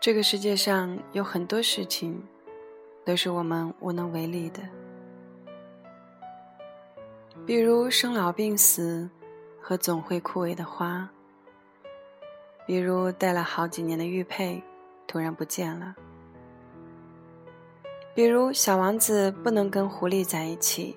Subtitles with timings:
[0.00, 2.26] 这个世界上有很多事情，
[3.04, 4.62] 都是我们无能为力的，
[7.44, 9.10] 比如生老病死
[9.60, 11.06] 和总会枯萎的花，
[12.66, 14.62] 比如戴了好几年的玉佩
[15.06, 15.94] 突然不见了，
[18.14, 20.96] 比如小王子不能跟狐狸在一起，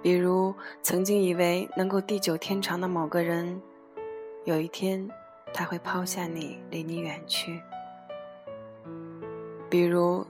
[0.00, 3.60] 比如曾经以为能够地久天长的某个人，
[4.44, 5.10] 有一天。
[5.52, 7.60] 他会抛下你，离你远去。
[9.68, 10.26] 比如，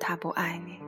[0.00, 0.78] 他不爱你。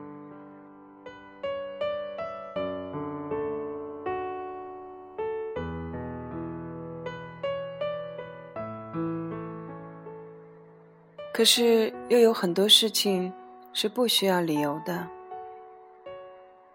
[11.31, 13.31] 可是，又有很多事情
[13.71, 15.07] 是不需要理由的。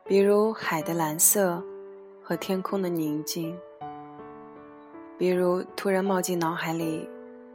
[0.06, 1.62] 比如海的蓝色
[2.22, 3.54] 和天空的宁静。
[5.16, 7.08] 比如突然冒进脑海里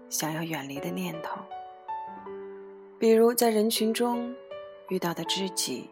[0.10, 1.38] 想要远离的念头，
[2.98, 4.34] 比如在人群中
[4.88, 5.90] 遇到的知己，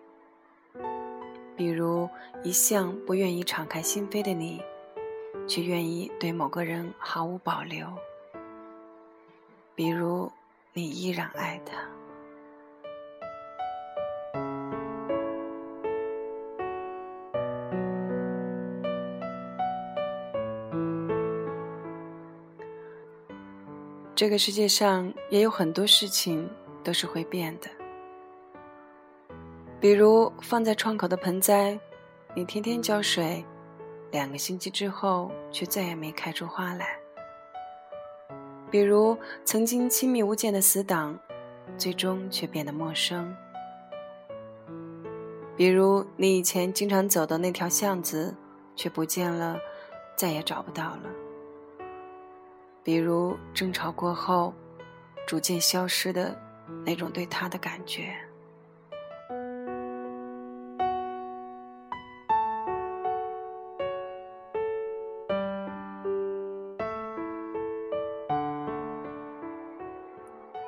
[1.55, 2.09] 比如
[2.43, 4.61] 一向不愿意敞开心扉的你，
[5.47, 7.85] 却愿意对某个人毫无保留，
[9.75, 10.31] 比如
[10.73, 11.96] 你依然爱他。
[24.17, 26.49] 这个世界上也有很多事情
[26.83, 27.69] 都是会变的，
[29.79, 31.79] 比如放在窗口的盆栽，
[32.33, 33.45] 你天天浇水，
[34.09, 36.87] 两个星期之后却再也没开出花来；
[38.71, 39.15] 比如
[39.45, 41.15] 曾经亲密无间的死党，
[41.77, 43.31] 最终却变得陌生；
[45.55, 48.35] 比如你以前经常走的那条巷子，
[48.75, 49.59] 却不见了，
[50.15, 51.26] 再也找不到了。
[52.87, 54.53] 比如争吵过后，
[55.27, 56.33] 逐渐消失的
[56.85, 58.15] 那种对他的感觉。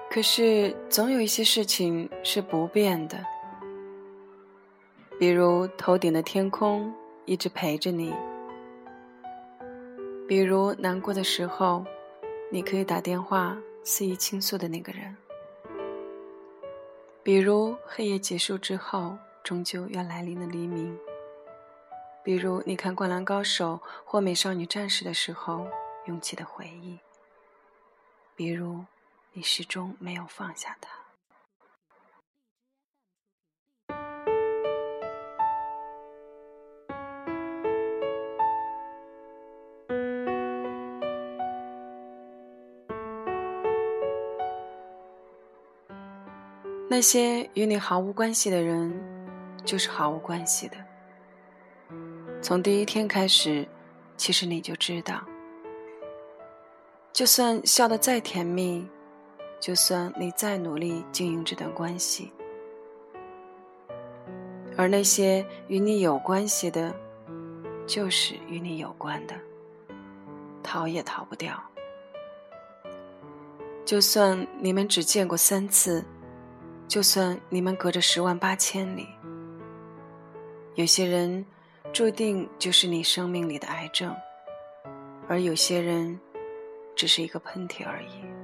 [0.09, 3.17] 可是，总有一些事情是不变的，
[5.17, 6.93] 比如头顶的天空
[7.23, 8.13] 一直陪着你，
[10.27, 11.85] 比如难过的时候。
[12.51, 15.15] 你可以打电话肆意倾诉的那个人，
[17.21, 20.97] 比如黑夜结束之后终究要来临的黎明，
[22.23, 25.67] 比如你看《灌篮高手》或《美少女战士》的时候
[26.05, 26.97] 涌起的回忆，
[28.35, 28.83] 比如
[29.33, 30.98] 你始终没有放下他。
[46.99, 48.93] 那些与你毫无关系的人，
[49.63, 50.75] 就是毫无关系的。
[52.41, 53.65] 从第一天开始，
[54.17, 55.23] 其实你就知道，
[57.13, 58.85] 就算笑得再甜蜜，
[59.61, 62.33] 就算你再努力经营这段关系，
[64.75, 66.93] 而那些与你有关系的，
[67.87, 69.33] 就是与你有关的，
[70.61, 71.57] 逃也逃不掉。
[73.85, 76.03] 就算你们只见过三次。
[76.89, 79.07] 就算你们隔着十万八千里，
[80.73, 81.45] 有些人
[81.93, 84.11] 注定就是你生命里的癌症，
[85.27, 86.19] 而有些人
[86.95, 88.38] 只是一个喷嚏而已。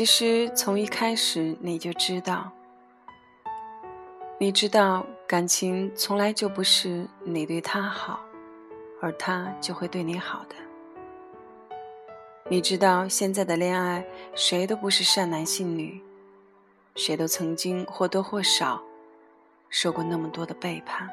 [0.00, 2.50] 其实从一开始你就知道，
[4.38, 8.18] 你知道感情从来就不是你对他好，
[9.02, 10.56] 而他就会对你好的。
[12.48, 14.02] 你知道现在的恋爱
[14.34, 16.00] 谁都不是善男信女，
[16.94, 18.82] 谁都曾经或多或少
[19.68, 21.10] 受过那么多的背叛，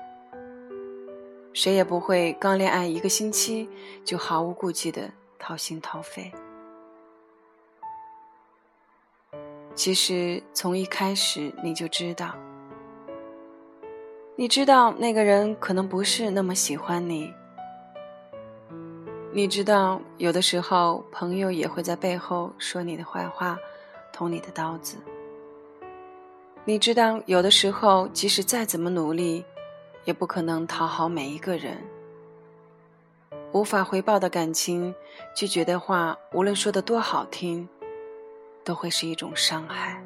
[1.51, 3.69] 谁也不会刚恋爱一个星期
[4.05, 6.31] 就毫无顾忌的掏心掏肺。
[9.77, 12.33] 其实从一开始你就知道，
[14.35, 17.31] 你知道那个人可能不是那么喜欢你，
[19.31, 23.55] 你知道有的时候朋友也会在背后说你的坏话，
[24.11, 24.97] 捅你的刀子。
[26.65, 29.45] 你知道有的时候即使再怎么努力，
[30.05, 31.77] 也不可能讨好每一个人。
[33.51, 34.95] 无法回报的感情，
[35.35, 37.69] 拒绝的话，无论说的多好听。
[38.67, 40.03] 都会是一种伤害。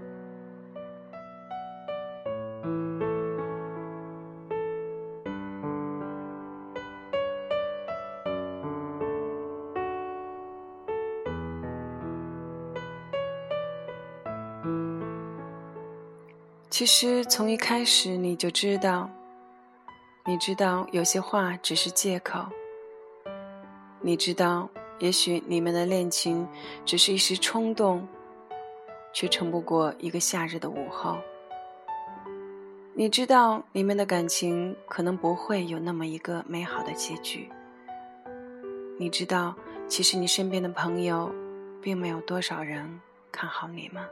[16.69, 19.09] 其实从一开始你就知道，
[20.27, 22.45] 你知道有些话只是借口，
[24.01, 24.69] 你知道
[24.99, 26.47] 也许你们的恋情
[26.85, 28.07] 只是一时冲动，
[29.13, 31.17] 却撑不过一个夏日的午后。
[32.93, 37.49] 你知道你们的感情可能不会有那么一个美好的结局。
[38.99, 39.55] 你知道
[39.87, 41.31] 其实你身边的朋友，
[41.81, 42.99] 并没有多少人
[43.31, 44.05] 看好你吗。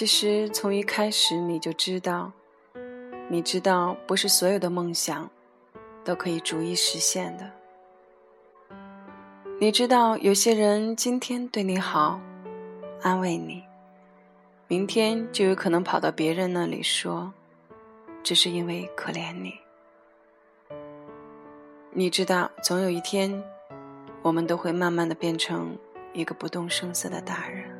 [0.00, 2.32] 其实从一开始你就知道，
[3.28, 5.28] 你知道不是所有的梦想
[6.02, 7.50] 都可以逐一实现的。
[9.60, 12.18] 你知道有些人今天对你好，
[13.02, 13.62] 安慰你，
[14.68, 17.30] 明天就有可能跑到别人那里说，
[18.22, 19.52] 只是因为可怜你。
[21.90, 23.44] 你知道总有一天，
[24.22, 25.76] 我们都会慢慢的变成
[26.14, 27.79] 一个不动声色的大人。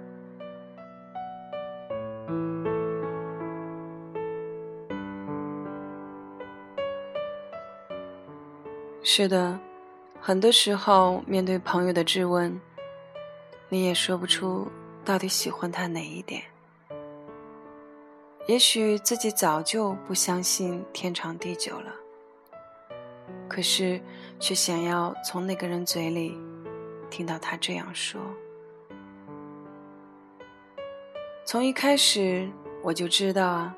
[9.03, 9.59] 是的，
[10.21, 12.61] 很多时候面对朋友的质问，
[13.71, 14.69] 你也说不出
[15.05, 16.43] 到底喜欢他哪一点。
[18.47, 21.93] 也许自己早就不相信天长地久了，
[23.49, 23.99] 可是
[24.39, 26.39] 却想要从那个人嘴里
[27.09, 28.21] 听到他这样说。
[31.47, 32.51] 从一开始
[32.83, 33.75] 我就知道啊，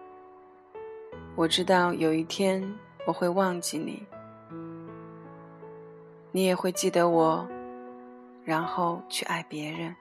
[1.36, 2.76] 我知道有一天
[3.06, 4.04] 我会忘记你。
[6.34, 7.46] 你也会记得我，
[8.42, 9.94] 然后去爱别人。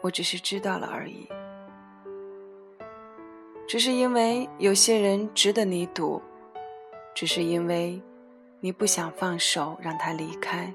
[0.00, 1.28] 我只是知道了而已，
[3.68, 6.20] 只是因为有些人值得你赌，
[7.14, 8.02] 只是因为
[8.58, 10.74] 你不想放手让他离开。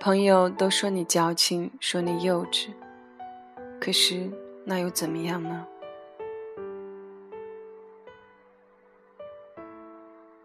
[0.00, 2.70] 朋友都说你矫情，说你幼稚，
[3.80, 4.28] 可是
[4.64, 5.66] 那又怎么样呢？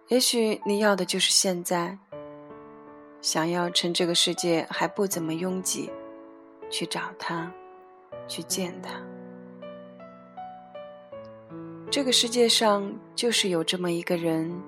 [0.09, 1.97] 也许你要的就是现在，
[3.21, 5.89] 想要趁这个世界还不怎么拥挤，
[6.69, 7.51] 去找他，
[8.27, 8.91] 去见他。
[11.89, 14.61] 这个世界上就是有这么一个人，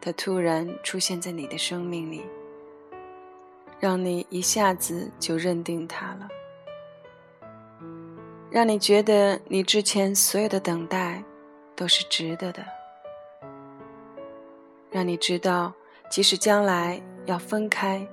[0.00, 2.22] 他突然出现在你的生命里，
[3.78, 6.28] 让你一下子就认定他了，
[8.50, 11.22] 让你觉得你之前所有的等待
[11.76, 12.64] 都是值得的。
[14.94, 15.74] 让你知道，
[16.08, 18.06] 即使将来要分开，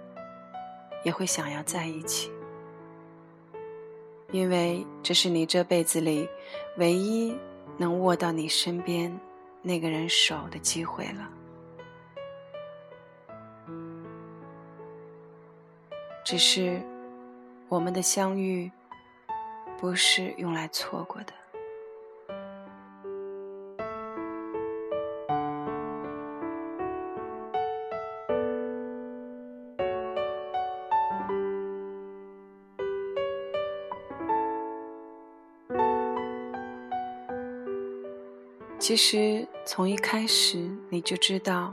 [1.03, 2.31] 也会想要在一起，
[4.31, 6.27] 因为这是你这辈子里
[6.77, 7.37] 唯一
[7.77, 9.15] 能握到你身边
[9.61, 11.29] 那个人手的机会了。
[16.25, 16.81] 只是，
[17.69, 18.71] 我们的相遇
[19.77, 21.40] 不是用来错过的。
[38.81, 40.57] 其实从一开始
[40.89, 41.71] 你就知道，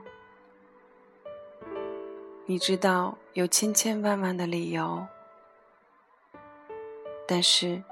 [2.44, 5.06] 你知道有千千万万的理由，
[7.26, 7.82] 但是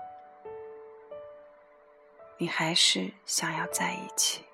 [2.36, 4.44] 你还是想要在一起。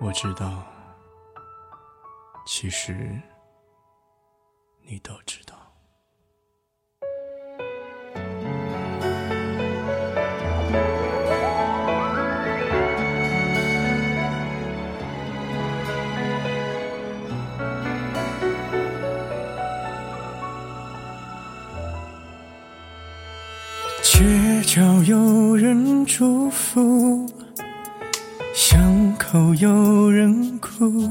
[0.00, 0.64] 我知道，
[2.46, 3.20] 其实
[4.82, 5.45] 你都知道。
[24.76, 27.24] 街角有人祝福，
[28.52, 31.08] 巷口有人哭，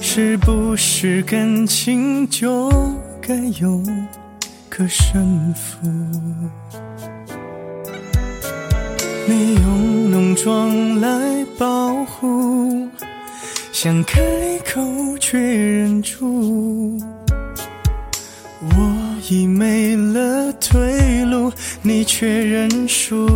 [0.00, 2.70] 是不是感情就
[3.20, 3.82] 该有
[4.68, 5.84] 个胜负？
[9.26, 12.88] 你用浓妆来保护，
[13.72, 14.20] 想开
[14.64, 14.80] 口
[15.18, 16.96] 却忍住。
[18.60, 18.99] 我
[19.30, 23.28] 已没了退路，你却认输。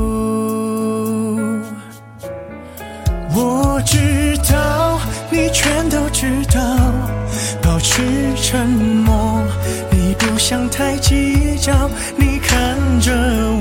[3.33, 4.99] 我知道，
[5.31, 6.61] 你全都知道，
[7.63, 8.03] 保持
[8.35, 9.41] 沉默。
[9.89, 13.13] 你不想太计较，你看着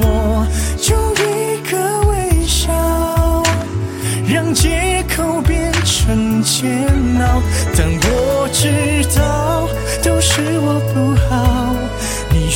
[0.02, 0.48] 我，
[0.82, 3.44] 就一个微笑，
[4.28, 6.84] 让借口变成煎
[7.22, 7.44] 熬。
[7.78, 9.68] 但我知道，
[10.04, 11.53] 都是我不好。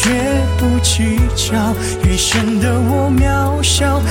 [0.06, 1.74] 越不计较，
[2.04, 4.01] 越显得我渺小。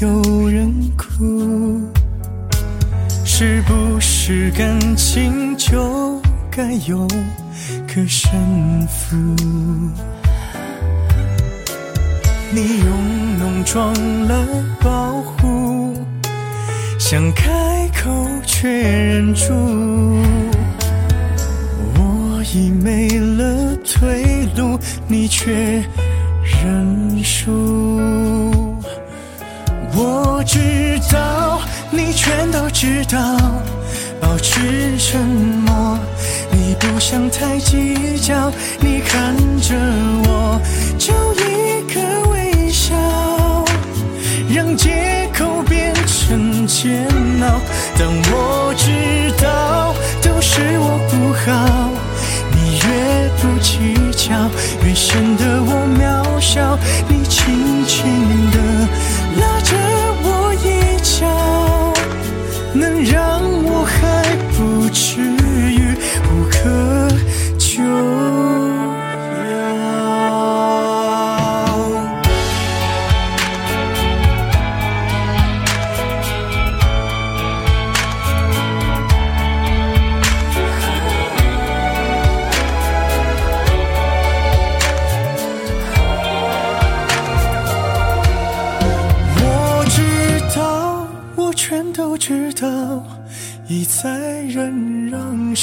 [0.00, 1.80] 有人哭，
[3.24, 6.20] 是不是感情就
[6.50, 7.06] 该有
[7.86, 8.30] 个胜
[8.88, 9.16] 负？
[12.54, 13.92] 你用浓妆
[14.26, 14.46] 来
[14.80, 15.94] 保护，
[16.98, 18.10] 想开口
[18.46, 19.52] 却忍住。
[21.96, 25.84] 我已没了退路，你却
[26.42, 28.71] 认输。
[29.94, 30.58] 我知
[31.12, 33.18] 道，你全都知道，
[34.20, 35.98] 保持沉默。
[36.50, 39.74] 你不想太计较，你看着
[40.24, 40.60] 我，
[40.98, 42.94] 就一个微笑，
[44.54, 47.06] 让借口变成煎
[47.42, 47.60] 熬。
[47.98, 48.90] 但我知
[49.42, 51.90] 道，都是我不好。
[52.54, 54.48] 你越不计较，
[54.84, 56.78] 越显得我渺小。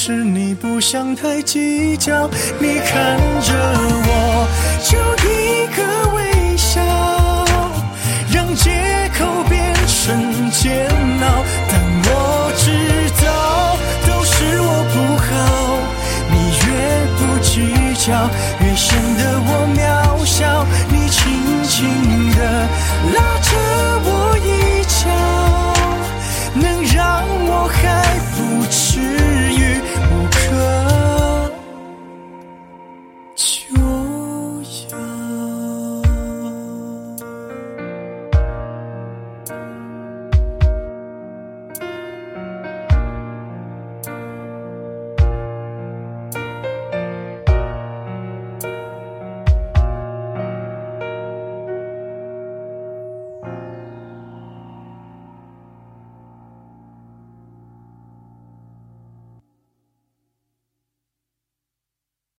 [0.10, 2.28] 是你不想太计较。
[2.58, 3.54] 你看着
[4.08, 4.48] 我，
[4.84, 4.98] 就